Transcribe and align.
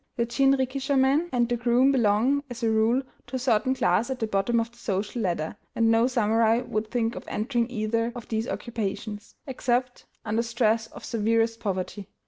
The 0.15 0.25
jinrikisha 0.25 0.97
man 0.97 1.29
and 1.31 1.47
the 1.47 1.55
groom 1.55 1.91
belong, 1.91 2.41
as 2.49 2.63
a 2.63 2.71
rule, 2.71 3.03
to 3.27 3.35
a 3.35 3.37
certain 3.37 3.75
class 3.75 4.09
at 4.09 4.17
the 4.17 4.25
bottom 4.25 4.59
of 4.59 4.71
the 4.71 4.79
social 4.79 5.21
ladder, 5.21 5.57
and 5.75 5.91
no 5.91 6.07
samurai 6.07 6.61
would 6.61 6.89
think 6.89 7.13
of 7.15 7.23
entering 7.27 7.69
either 7.69 8.11
of 8.15 8.27
these 8.27 8.47
occupations, 8.47 9.35
except 9.45 10.07
under 10.25 10.41
stress 10.41 10.87
of 10.87 11.05
severest 11.05 11.59
poverty. 11.59 12.07